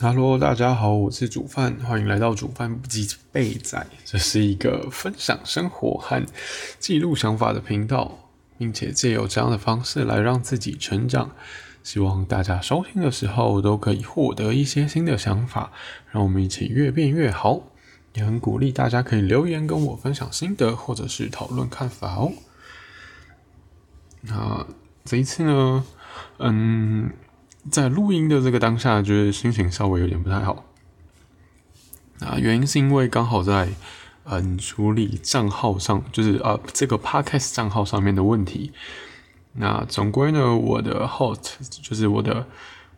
[0.00, 3.86] Hello，大家好，我是煮饭，欢迎来到煮饭不记备仔。
[4.04, 6.20] 这是一个分享生活和
[6.80, 8.18] 记录想法的频道，
[8.58, 11.30] 并且借由这样的方式来让自己成长。
[11.84, 15.70] 希望大家收听的时候都可以获得一些新的想法，
[16.10, 17.62] 让我们一起越变越好。
[18.14, 22.32] 也很鼓励大家可以留言跟我分享心得，或者是讨论看法哦。
[24.22, 24.66] 那
[25.04, 25.84] 这一次呢，
[26.38, 27.12] 嗯。
[27.70, 30.64] 在录音的这个当下，就是心情稍微有点不太好。
[32.20, 33.68] 啊，原因是因为刚好在
[34.24, 38.72] 嗯处理账号上，就是啊这个 podcast 账号上面的问题。
[39.54, 42.46] 那总归呢，我的 host 就是我的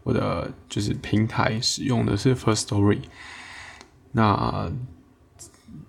[0.02, 3.00] 我的就是平台使用的是 First Story。
[4.12, 4.70] 那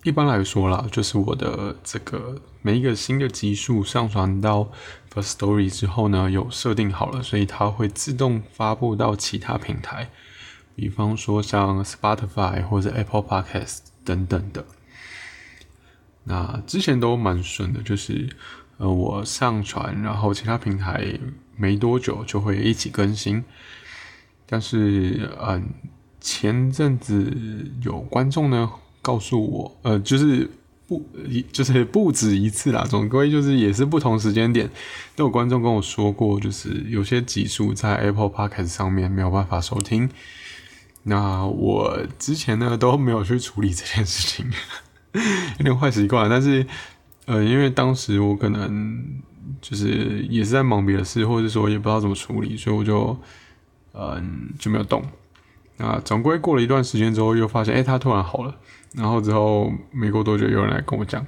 [0.03, 4.71] 一般来说啦，就是我的这个每一个新的集数上传到
[5.13, 10.09] First Story 之后呢，有设定好了，所以它会自动发布到其他平台，
[10.75, 14.66] 比方说像 Spotify 或者 Apple Podcast 等等的。
[16.23, 18.29] 那之前都蛮顺的，就是
[18.77, 21.19] 呃我上传，然后其他平台
[21.57, 23.44] 没多久就会一起更新。
[24.45, 25.69] 但是嗯，
[26.22, 28.72] 前阵子有观众呢。
[29.08, 30.50] 告诉我，呃，就是
[30.86, 31.02] 不，
[31.53, 32.83] 就是不止一次啦。
[32.89, 34.69] 总归就是也是不同时间点
[35.16, 40.09] 都有观众跟我说过，就是有些集数在 Apple Podcast 上面没有办法收听。
[41.03, 44.45] 那我之前呢都没有去处理这件事情，
[45.59, 46.30] 有点坏习惯。
[46.30, 46.67] 但是，
[47.28, 49.02] 呃，因为当时我可能
[49.61, 53.17] 就是也是在忙别的事，或者说也不知道怎么处理，所以我就
[53.94, 55.02] 嗯就没有动。
[55.78, 58.56] 那总归过了一段时间之后，又发现，哎，他突然好了。
[58.94, 61.23] 然后之后没过多久，有人来跟我讲，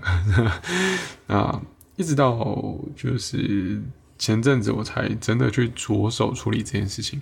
[1.28, 1.62] 啊，
[1.98, 3.82] 一直到就是
[4.18, 7.22] 前阵子，我才真的去着手处理这件事情。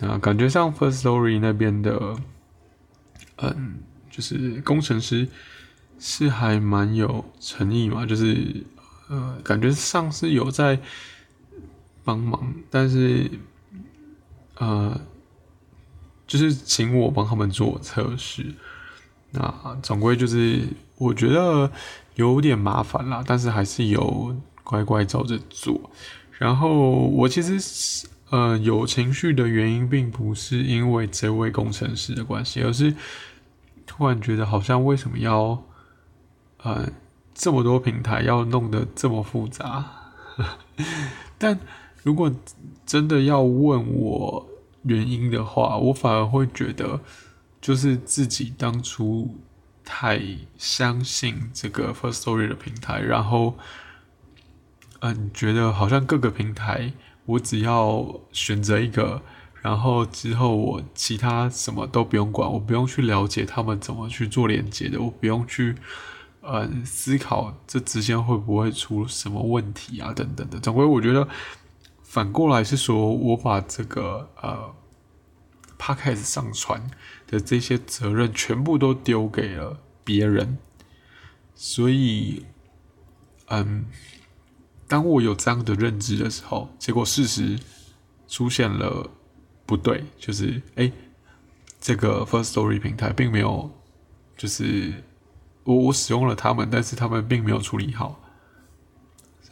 [0.00, 2.16] 啊，感觉像 First Story 那边的，
[3.36, 3.74] 嗯，
[4.10, 5.28] 就是工程师
[5.98, 8.64] 是还蛮有诚意嘛，就是
[9.08, 10.80] 呃，感觉上是有在
[12.04, 13.30] 帮忙，但是
[14.56, 15.00] 呃，
[16.32, 18.54] 就是请我帮他们做测试。
[19.32, 20.66] 那总归就是，
[20.96, 21.70] 我觉得
[22.14, 24.34] 有点麻烦啦，但是还是有
[24.64, 25.90] 乖乖照着做。
[26.38, 26.70] 然后
[27.08, 32.94] 我其实呃有情绪的原因，并不是因为这位工程师的关系，而是
[33.86, 35.62] 突然觉得好像为什么要
[36.62, 36.88] 呃
[37.34, 39.84] 这么多平台要弄得这么复杂？
[41.36, 41.60] 但
[42.02, 42.32] 如果
[42.86, 44.48] 真的要问我
[44.82, 47.00] 原因的话，我反而会觉得。
[47.62, 49.38] 就是自己当初
[49.84, 50.20] 太
[50.58, 53.56] 相信这个 First Story 的平台，然后，
[54.98, 56.92] 嗯，觉得好像各个平台
[57.24, 59.22] 我只要选择一个，
[59.60, 65.76] 然后之后我其他什么都不用管，我不用去了解他们怎么去做连接的，我不用去，
[66.40, 70.58] 嗯，思考这之间会不会出什么问题啊，等等的。
[70.58, 71.28] 总归我觉得
[72.12, 74.74] 反过来是说，我把这个呃。
[75.84, 76.88] 他开始上传
[77.26, 80.58] 的这些责任全部都丢给了别人，
[81.56, 82.44] 所以，
[83.46, 83.86] 嗯，
[84.86, 87.58] 当我有这样的认知的时候，结果事实
[88.28, 89.10] 出现了
[89.66, 90.92] 不对，就是哎，
[91.80, 93.68] 这个 First Story 平台并没有，
[94.36, 95.02] 就是
[95.64, 98.20] 我我使用了他们，但是他们并没有处理好，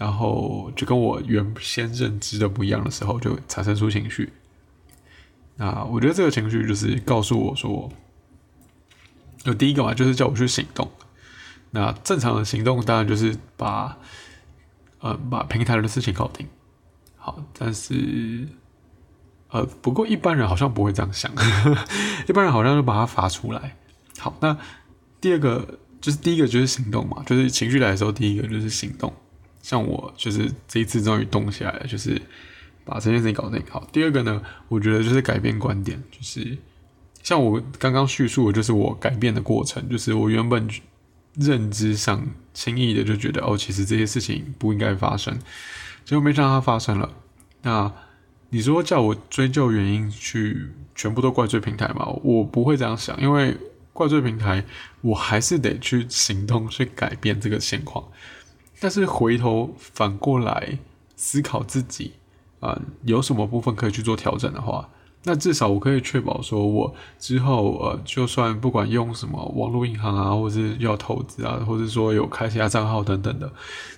[0.00, 4.33] 然后就跟我原先认知的不一样的时候，就产生出情绪。
[5.56, 7.93] 那我觉得这个情绪就是告诉我说，
[9.44, 10.91] 就第一个嘛，就是叫我去行动。
[11.72, 13.99] 那正常的行动当然就是把，
[15.00, 16.49] 呃，把平台的事情搞定。
[17.19, 18.49] 好，但是，
[19.50, 21.31] 呃，不过一般人好像不会这样想，
[22.27, 23.77] 一般人好像就把它发出来。
[24.19, 24.56] 好，那
[25.21, 29.12] 第二个就是第一个就是行动嘛，就是情绪来的时候，第一个就是行动。
[29.62, 32.21] 像我就是这一次终于动起来了，就是。
[32.82, 33.87] 把这件事情搞定好。
[33.93, 36.59] 第二个呢，我觉得就是改变观点，就是
[37.22, 40.66] 像我刚刚叙述的，就是我改变的过程，就是我原本
[41.34, 45.39] 认知上轻易的就觉得哦，其实这些事情不应该发生，
[46.04, 47.12] 结果没想到它发生了。
[47.62, 47.92] 那
[48.48, 50.66] 你说叫我追究原因，去
[50.97, 52.07] 全部都怪罪平台吗？
[52.24, 53.57] 我不会这样想，因为
[53.92, 54.65] 怪罪平台，
[55.03, 58.03] 我还是得去行动去改变这个现况。
[58.80, 60.78] 但是回头反过来
[61.15, 62.15] 思考自己。
[62.60, 64.86] 啊，有什么部分可以去做调整的话，
[65.24, 73.50] 那至少我可以确保说，我之后呃，就算不管用什么网络银行啊，或者是要投资啊，或者说有开其他账号等等的，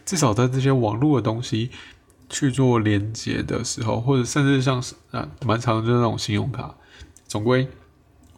[0.06, 1.72] 至少在这些网络的东西
[2.30, 6.72] 去做连接的时候，或者甚至像是啊，蛮常就是那种信用卡，
[7.26, 7.66] 总归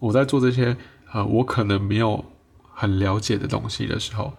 [0.01, 0.75] 我在做这些
[1.13, 2.25] 呃，我可能没有
[2.73, 4.33] 很了解的东西的时候，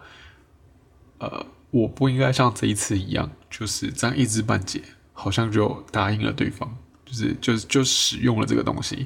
[1.19, 4.81] 呃，我不应该像这一次一样，就是这样一知半解，
[5.12, 6.74] 好像就答应了对方，
[7.06, 9.06] 就是就就使用了这个东西，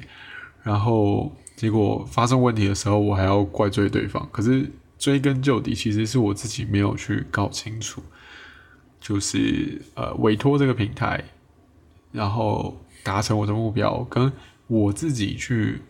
[0.62, 4.28] 然后结果发生问题的时候，我还要怪罪对方。
[4.30, 8.00] 可是追根究底，其实是我自己没有去搞清楚，
[9.00, 11.24] 就是呃，委托这个平台，
[12.12, 14.32] 然后达成我的目标，跟
[14.68, 15.82] 我自己去。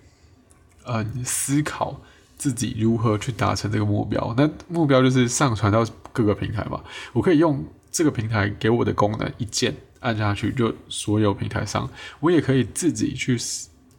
[0.86, 2.00] 嗯，思考
[2.40, 4.34] 自己如何去达成这个目标。
[4.34, 6.82] 那目标就是上传到各个平台嘛。
[7.12, 11.86] 我可以用这个平台给我的功能一键按下去，就所有平台上。
[12.18, 13.36] 我也可以自己去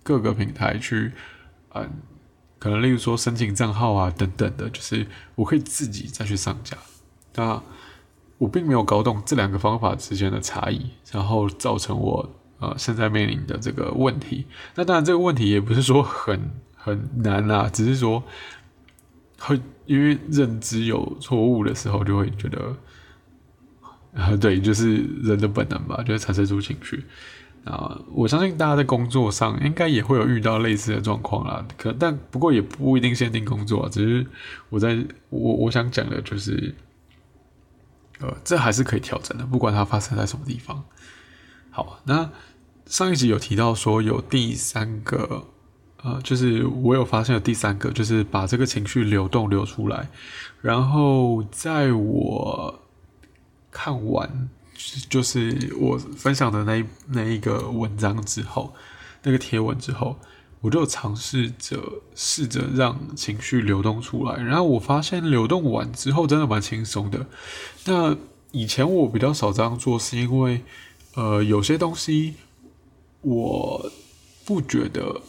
[0.02, 1.12] 各个平台去，
[1.76, 1.88] 嗯，
[2.58, 5.06] 可能例如说申请账号啊等等的，就是
[5.36, 6.76] 我可以自己再去上架。
[7.36, 7.62] 那
[8.40, 12.28] 我并没有搞懂这两个方法之间的差异，然后造成我
[12.58, 14.48] 呃现在面临的这个问题。
[14.74, 16.52] 那当然这个问题也不是说很。
[16.84, 18.24] 很难啊，只是说
[19.40, 22.76] 会因为认知有错误的时候，就会觉得
[24.14, 27.06] 啊，对，就是人的本能吧，就会产生出情绪
[27.66, 28.02] 啊。
[28.12, 34.26] 我相信大家在工作上应该也会有遇到类似的状况啦，可但不过也不一定限定工作，只是
[34.70, 36.74] 我在我我想讲的就是，
[38.22, 40.84] 呃，这还是可以调整的，不管它发生在什么地方。
[41.70, 42.32] 好，那
[42.88, 45.46] 上一集有提到说有第三个。
[46.04, 50.10] 呃，就是我有发现了第三个，就是把这个情绪流动流出来。
[50.60, 52.80] 然后在我
[53.70, 54.50] 看完
[55.10, 58.74] 就是我分享的那一那一个文章之后，
[59.22, 60.18] 那个贴文之后，
[60.62, 61.78] 我就尝试着
[62.16, 64.42] 试着让情绪流动出来。
[64.42, 67.28] 然后我发现流动完之后真的蛮轻松的。
[67.86, 68.18] 那
[68.52, 70.64] 以前我比较少这样做，是因为
[71.14, 72.34] 呃有些东西
[73.22, 73.92] 我
[74.44, 75.22] 不觉得。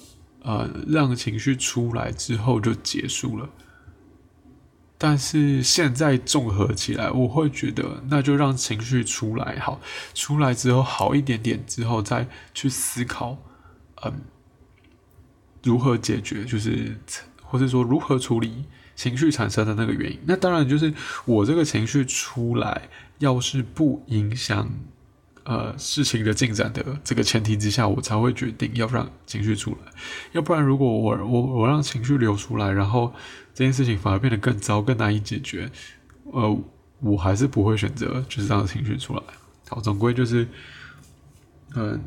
[0.43, 3.49] 呃，让情绪出来之后就结束了。
[4.99, 9.81] 但是现在综合起来，我会觉得那就让情绪出来好，
[10.15, 13.37] 出来之后好一点点之后再去思考，
[14.05, 14.21] 嗯，
[15.65, 16.97] 如何解决，就是
[17.43, 18.65] 或者说如何处理
[18.95, 20.21] 情绪产生的那个原因。
[20.25, 22.89] 那当然就是我这个情绪出来，
[23.19, 24.71] 要是不影响。
[25.45, 29.93] 呃，事情的进展的这个前提之下，我才会决定要不让情绪出来。
[30.33, 33.13] 要不然，如果我我我让情绪流出来，然后
[33.53, 35.69] 这件事情反而变得更糟、更难以解决，
[36.33, 36.59] 呃，
[37.01, 39.23] 我还是不会选择就是让情绪出来。
[39.69, 40.47] 好，总归就是，
[41.75, 42.01] 嗯，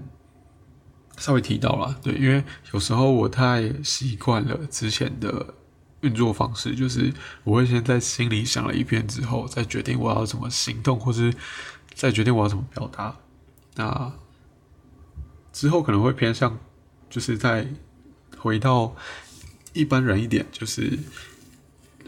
[1.17, 2.41] 稍微提到了，对，因为
[2.71, 5.53] 有时候我太习惯了之前的
[5.99, 7.11] 运作方式，就是
[7.43, 11.33] 我会先在心里想了一遍之后，再决定我要怎么行动，或是
[11.93, 13.13] 再决定我要怎么表达。
[13.75, 14.11] 那
[15.51, 16.57] 之后可能会偏向，
[17.09, 17.67] 就是在
[18.37, 18.95] 回到
[19.73, 20.97] 一般人一点，就是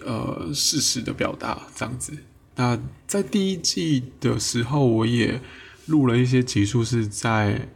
[0.06, 2.18] 呃事实的表达这样子。
[2.56, 5.42] 那在第一季的时候，我也
[5.86, 7.70] 录了一些集数，是在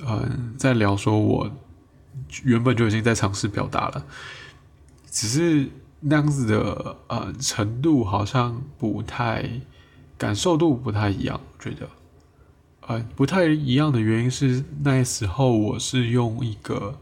[0.00, 1.50] 嗯在聊说我
[2.44, 4.06] 原本就已经在尝试表达了，
[5.10, 5.68] 只是
[6.00, 9.48] 那样子的呃程度好像不太
[10.18, 11.88] 感受度不太一样，我觉得。
[12.86, 16.98] 呃，不太一样的原因是，那时候我是用一个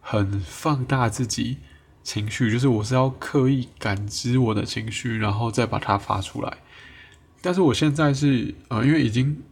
[0.00, 1.58] 很放大自己
[2.02, 6.58] 情绪，就是我是要刻意感知我的情绪，然后再把它发出来。
[7.40, 9.42] 但是我现在是呃，因为已经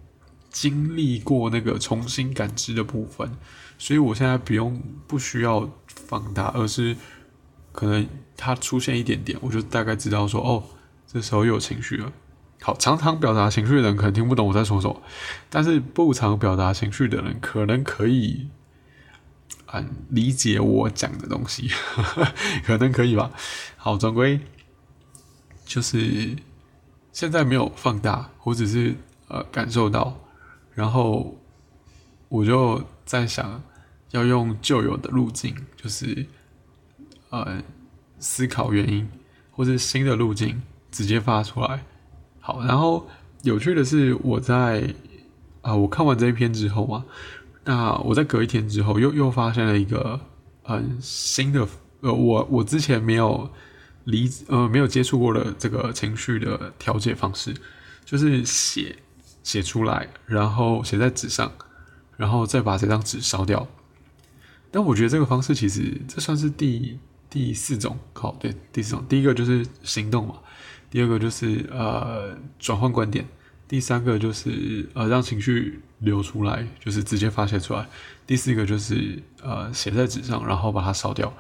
[0.51, 3.31] 经历过那个重新感知的部分，
[3.79, 6.97] 所以我现在不用不需要放大，而是
[7.73, 10.65] 可能它出现一点点，我就大概知道说，哦，
[11.07, 12.13] 这时候又有情绪了。
[12.61, 15.01] 好，常常表达情绪的人可能听不懂我在说什么，
[15.49, 18.49] 但是不常表达情绪的人可能可以，
[19.73, 21.71] 嗯，理解我讲的东西，
[22.67, 23.31] 可能可以吧。
[23.77, 24.41] 好，总归
[25.65, 26.37] 就是
[27.13, 28.97] 现在没有放大，我只是
[29.29, 30.19] 呃感受到，
[30.75, 31.39] 然后
[32.29, 33.63] 我就在想
[34.11, 36.27] 要用旧有的路径，就是
[37.31, 37.63] 呃
[38.19, 39.09] 思考原因，
[39.53, 40.61] 或是新的路径
[40.91, 41.85] 直接发出来。
[42.49, 43.07] 好，然后
[43.43, 44.95] 有趣的是，我在
[45.61, 47.05] 啊，我看完这一篇之后嘛，
[47.67, 50.19] 那我在隔一天之后，又又发现了一个
[50.63, 51.69] 很新的，
[52.01, 53.51] 呃，我我之前没有
[54.05, 57.55] 理呃没有接触过的这个情绪的调节方式，
[58.07, 58.97] 就是写
[59.43, 61.53] 写出来，然后写在纸上，
[62.17, 63.69] 然后再把这张纸烧掉。
[64.71, 70.37] 但我觉得这个方式其实这算是第第四种，好，对，第四种，第一个就是行动嘛。
[70.91, 73.27] 第二个就是呃转换观点，
[73.67, 77.87] 第三个就是呃让情绪流出来，就是直接发泄出来。
[78.27, 81.33] 第四个就是呃写在纸上，然后把它烧掉。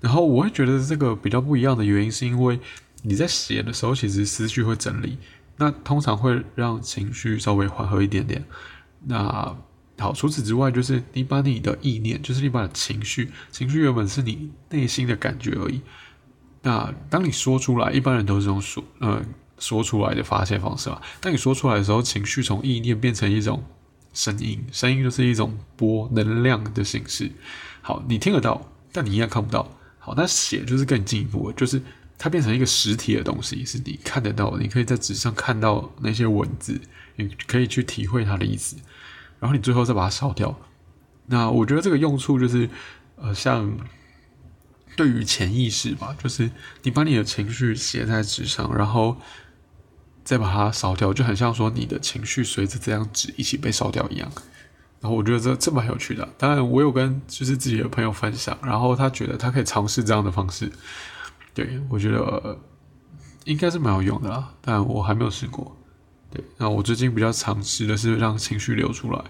[0.00, 2.58] 然后我会觉得这个比较不一样的原因，是因为
[3.02, 5.18] 你在写的时候，其实思绪会整理，
[5.56, 8.44] 那通常会让情绪稍微缓和一点点。
[9.06, 9.56] 那
[9.98, 15.82] 好，除此之外，就是你把你的意念，就是你把情绪，情绪原本是你内心的感觉而已。
[16.62, 19.22] 那当你说出来，一般人都是这种说，呃，
[19.58, 21.00] 说出来的发泄方式嘛。
[21.20, 23.62] 当你说出来的时候，情绪从意念变成一种
[24.12, 27.30] 声音，声音就是一种波能量的形式。
[27.80, 29.68] 好，你听得到，但你一样看不到。
[29.98, 31.80] 好，那写就是更进一步，就是
[32.18, 36.80] 它变成一个实体的东西，是你看得到，你可以在纸上看到那些文字，
[37.16, 38.76] 你可以去体会它的意思。
[39.38, 40.54] 然后你最后再把它烧掉，
[41.26, 42.68] 那我觉得这个用处就是，
[43.16, 43.70] 呃，像
[44.96, 46.50] 对于潜意识吧，就是
[46.82, 49.16] 你把你的情绪写在纸上，然后
[50.24, 54.30] 再把它烧掉，就很像说你的情绪随着这张纸一起被烧掉一样。
[55.00, 60.70] 然后我觉得这这蛮有趣的，当然我有跟就是自己的朋友分享，然后他觉得他可以尝试这样的方式，
[61.54, 62.58] 对我觉得
[63.44, 65.74] 应该是蛮有用的啦，但我还没有试过。
[66.30, 69.24] 对，那我最近比较尝试的是让情绪流出来，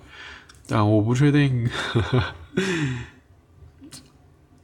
[0.67, 1.71] 但我不确定，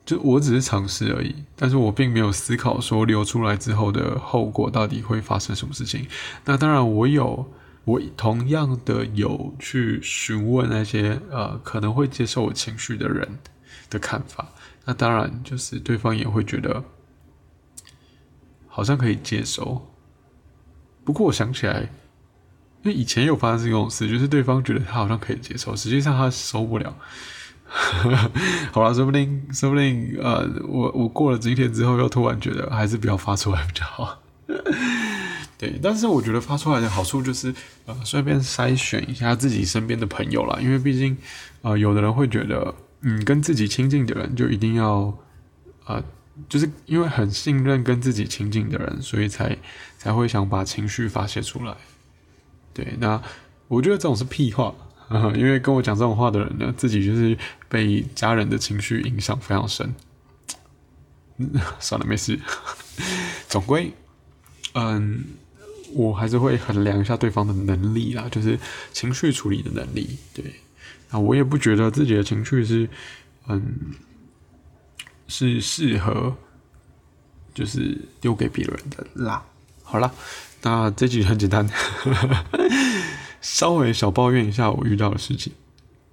[0.07, 6.07] 就我只是尝试而已，但是我并没有思考说流出来之后的后果到底会发生什么事情。
[6.45, 7.53] 那当然，我有，
[7.85, 13.39] 我同样的有去询问那些呃可能会接受我情绪的人
[13.91, 14.49] 的看法。
[14.85, 16.85] 那当然，就是对方也会觉得
[18.69, 19.93] 好像可以接受。
[21.05, 21.91] 不过我想起来。
[22.83, 26.97] 因为以前有发生这种事，就是对方觉得他好像可以接受，实际上他受不了。
[28.73, 34.23] 好了，说不定，说不定，呃，我我过了今天之后，又突然觉得还是不要发出来比较好。
[35.59, 37.55] 对，但是我觉得发出来的好处就是，
[37.87, 41.17] 呃，顺便筛选一下自己身边的朋友啦，因为毕竟，
[41.63, 45.13] 呃，有的人会觉得，嗯，跟自己亲近的人就一定要，
[45.87, 46.03] 呃，
[46.49, 49.57] 就是因为很信任跟自己亲近的人，所以才
[49.99, 51.75] 才会想把情绪发泄出来。
[52.75, 53.21] 对，那
[53.69, 54.75] 我觉得这种是屁话，
[55.37, 57.37] 因为跟我讲这种话的人呢，自己就是
[57.69, 59.95] 被家人的情绪影响非常深。
[61.79, 62.39] 算了，没事。
[63.49, 63.93] 总归，
[64.75, 65.25] 嗯，
[65.93, 68.59] 我还是会衡量一下对方的能力啦，就是
[68.93, 70.19] 情绪处理的能力。
[70.35, 70.45] 对，
[71.11, 72.89] 那我也不觉得自己的情绪是，
[73.49, 73.63] 嗯，
[75.29, 76.37] 是适合，
[77.55, 79.45] 就是丢给别人的啦。
[79.83, 80.13] 好了。
[80.63, 81.69] 那这句很简单，
[83.47, 85.53] 稍微小抱怨一下我遇到的事情，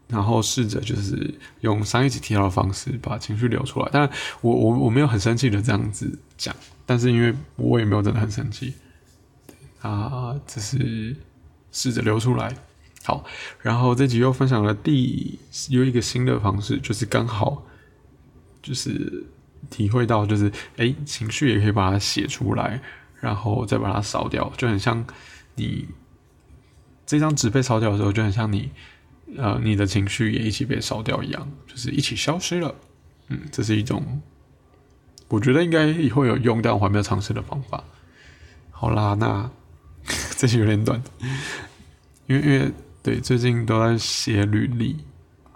[0.08, 3.90] 然后试着就是用上一集提到的方式把情绪流出来。
[3.92, 4.08] 但
[4.42, 8.76] 我我我没有很生气的这样子讲，但是因为我也没有真的很生气，
[9.82, 11.16] 啊，只是
[11.72, 12.56] 试着流出来。
[13.04, 13.26] 好，
[13.62, 17.66] 然后这集又分享了第有一个新的方式，就是刚好
[18.62, 19.26] 就是
[19.72, 22.80] 体会到，就是哎，情绪也可以把它写出来。
[23.20, 25.02] 然后再把它烧掉，就很像
[25.56, 25.88] 你
[27.06, 28.70] 这张纸被烧掉的时候，就很像你
[29.38, 32.74] 呃你的情绪也一起被烧掉一样，就是一起消失了。
[33.30, 34.22] 嗯，这是一种
[35.30, 37.84] 我觉得应该以后有用，但我还没有尝试的方法。
[38.72, 39.50] 好啦，那
[40.38, 41.02] 这些有点短，
[42.28, 44.98] 因为因为对最近都在写履历，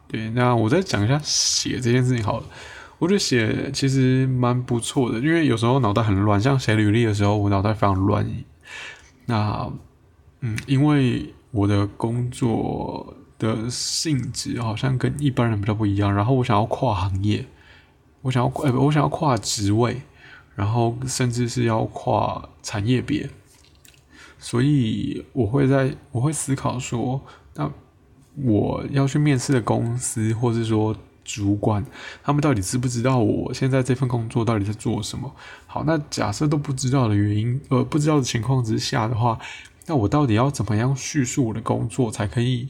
[0.08, 2.46] 对，那我再讲一下写这件事情好了。
[3.00, 8.26] 我觉得写其实蛮不错的，因为有时候脑袋很乱，像写履历的时候，我脑袋非常乱。
[9.26, 9.72] 那，
[10.40, 17.46] 嗯，因为我的工作的性质好像跟一般人比较不一样，然后我想要跨行业，
[18.22, 20.02] 我想要跨，我想要跨职位，
[20.56, 23.28] 然后甚至是要跨产业别，
[24.38, 27.20] 所以我会在我会思考说，
[27.56, 27.72] 那
[28.44, 30.96] 我要去面试的公司，或是说。
[31.30, 31.86] 主管
[32.24, 35.30] 他们到底知不知道我现在这份工作到底在做什么？
[35.66, 39.38] 好，那假设都不知道的原因，呃，不知道的情况之下的话，
[39.88, 42.70] 那我到底要怎么样叙述我的工作才可以，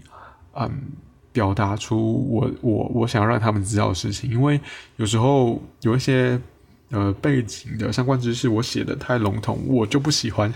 [0.54, 0.92] 嗯，
[1.34, 4.32] 表达出我我我想要让他们知道的事情？
[4.32, 4.62] 因为
[4.96, 6.40] 有时候有一些
[6.92, 10.54] 呃背景的相关知识我写的太笼统，我就不喜欢。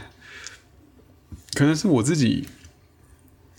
[1.54, 2.48] 可能是我自己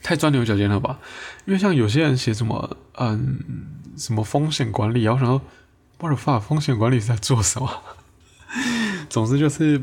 [0.02, 0.99] 太钻牛角尖了吧？
[1.44, 3.38] 因为像有些人写什么，嗯。
[3.94, 5.02] 什么风险管理？
[5.02, 5.42] 然后想说
[6.00, 6.40] ，what the fuck？
[6.40, 7.71] 风险管理是在做什么？
[9.11, 9.82] 总之就是，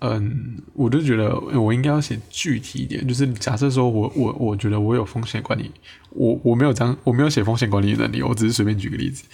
[0.00, 3.06] 嗯，我就觉得我应该要写具体一点。
[3.06, 5.70] 就是假设说我我我觉得我有风险管理，
[6.10, 9.24] 我我没有这样，我没有写风险管理的能力，我只是随便举个例子。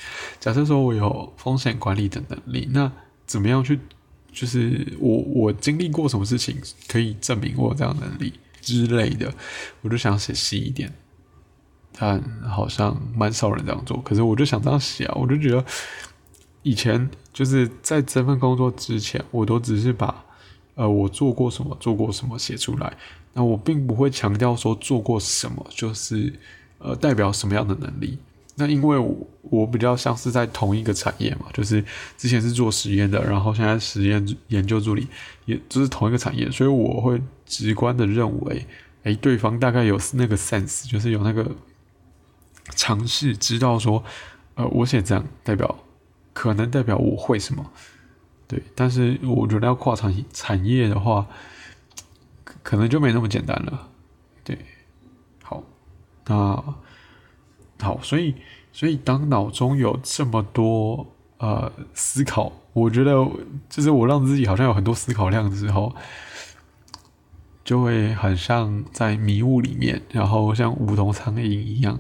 [0.40, 2.90] 假设说我有风险管理的能力，那
[3.26, 3.78] 怎么样去？
[4.32, 6.56] 就是我我经历过什么事情
[6.88, 8.32] 可以证明我有这样能力？
[8.60, 9.32] 之类的，
[9.82, 10.92] 我就想写细一点。
[11.96, 15.64] 但好像蛮少人这样做，可是我就想这样写啊，我就觉得
[16.62, 20.24] 以前就是在这份工作之前，我都只是把
[20.74, 22.96] 呃我做过什么做过什么写出来，
[23.32, 26.32] 那我并不会强调说做过什么就是
[26.78, 28.18] 呃代表什么样的能力。
[28.56, 28.96] 那因为
[29.42, 31.84] 我比较像是在同一个产业嘛，就是
[32.16, 35.08] 之前是做实验的，然后现在实验研究助理，
[35.44, 38.64] 也就是同一个产业，所以我会直观的认为，
[39.02, 41.50] 哎，对方大概有那个 sense，就是有那个
[42.76, 44.04] 尝试知道说，
[44.54, 45.76] 呃，我写这样代表
[46.32, 47.72] 可能代表我会什么，
[48.54, 51.26] 对，但是我觉得要跨产产业的话，
[52.62, 53.88] 可能就没那么简单了，
[54.44, 54.58] 对，
[55.42, 55.62] 好，
[56.26, 56.74] 那。
[57.80, 58.34] 好，所以，
[58.72, 61.06] 所以当脑中有这么多
[61.38, 63.12] 呃思考，我觉得
[63.68, 65.94] 就是我让自己好像有很多思考量的时候，
[67.64, 71.98] 就会很像在迷雾里面，然后像无头苍蝇一样，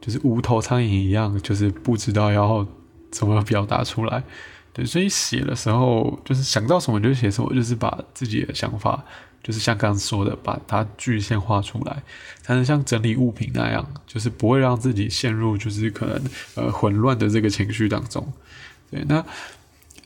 [0.00, 2.66] 就是无头苍蝇一样，就是不知道要
[3.12, 4.24] 怎么表达出来。
[4.72, 9.04] 对，所以写的时候就是想到什么就写什么，就是把自己的想法。
[9.42, 12.00] 就是像刚刚说的，把它具象化出来，
[12.42, 16.22] 才能像整理物品那样，就是不会让自己陷入就是可能
[16.54, 18.32] 呃混乱的这个情绪当中。
[18.88, 19.24] 对，那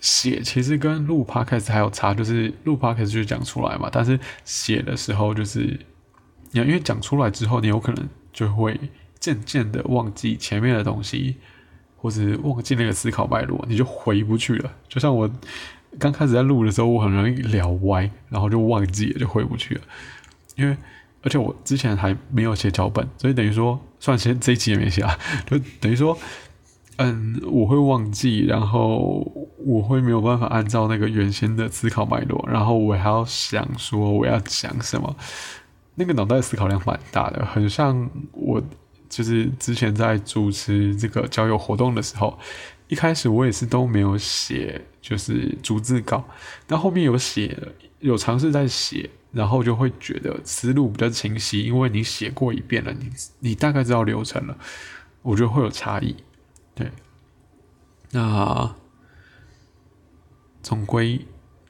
[0.00, 5.78] 写其实跟录 podcast 还有差，就是录 podcast 就讲出来嘛，但是写的时候就是，
[6.52, 8.80] 你因为讲出来之后，你有可能就会
[9.20, 11.36] 渐渐的忘记前面的东西，
[11.96, 14.70] 或者忘记那个思考脉络，你就回不去了。
[14.88, 15.30] 就像我。
[15.98, 19.80] 刚开始在录的时候，我很容易聊歪，然后就忘记了，就回不去了。
[20.54, 20.76] 因为
[21.22, 26.18] 而且我之前还没有写脚本，所以等于说，算先这一期也没写啊， 就等于说，
[26.96, 29.26] 嗯，我会忘记，然后
[29.64, 35.16] 我会没有办法按照那个原先的思考脉络，然后我还要想说我要讲什么，
[35.94, 38.62] 那个脑袋思考量蛮大的，很像我
[39.08, 42.38] 就是之前在主持这个交友活动的时候。
[42.88, 46.22] 一开始我也是都没有写，就是逐字稿，
[46.68, 47.58] 那后面有写，
[47.98, 54.56] 有尝试在写，然后就会觉得思路比较清晰，因为你写过一遍了，你你大概知道流程了，
[55.22, 56.14] 我觉得会有差异，
[56.76, 56.92] 对，
[58.12, 58.72] 那
[60.62, 61.26] 总归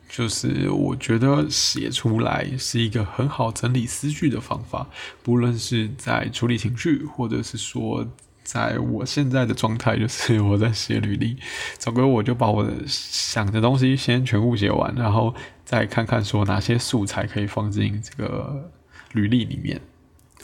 [0.08, 4.86] 就是我觉得写出来是一个很好整理思绪的方法，
[5.22, 8.06] 不论是在处理情绪，或者是说。
[8.46, 11.36] 在我现在的状态，就是我在写履历，
[11.80, 18.70] 总归我就把我的想的东西先全部写完，然后再看看说哪些素材可以放进这个
[19.14, 19.80] 履历里面。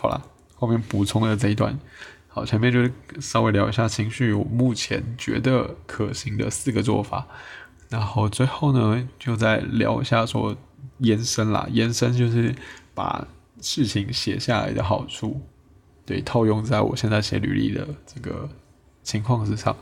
[0.00, 0.20] 好了，
[0.56, 1.78] 后面补充的这一段，
[2.26, 7.28] 好，前面就稍微聊一下情绪，我目前觉得可行的四个做法，
[7.92, 10.56] 然后最后呢，就再聊一下说
[10.98, 12.54] 延伸啦，延伸就是
[12.94, 13.28] 把
[13.60, 15.40] 事情写下来的好处。
[16.06, 18.48] 对，套用在我现在写履历的这个
[19.02, 19.76] 情况之上。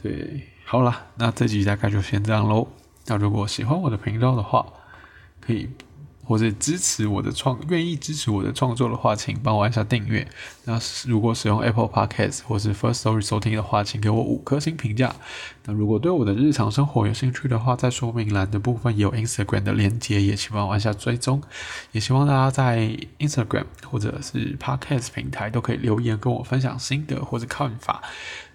[0.00, 2.68] 对，好啦，那这集大概就先这样喽。
[3.06, 4.64] 那如果喜欢我的频道的话，
[5.40, 5.68] 可以。
[6.30, 10.24] 或者支持我的创，愿意支持我的创作的话，请帮我按下订阅。
[10.64, 15.12] 那如果使用 Apple Podcast 或是 First Story 收听的话，请给我五颗星评价。
[15.64, 21.42] 那如果对我的日常生活有兴趣的话，在说明栏的部分有 Instagram 的链接，也请帮我按下追踪。
[21.90, 28.02] 也希望大家在 Instagram 或者是 Podcast 平台都可以留言跟我分享心得或者看法。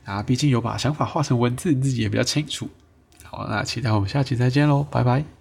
[0.06, 2.70] 啊，毕竟有把想法化成文字，自己也比较清楚。
[3.26, 5.35] 好，那期待我们下期再见喽，拜拜。